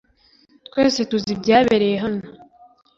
[0.67, 2.23] Twese tuzi ibyabereye hano.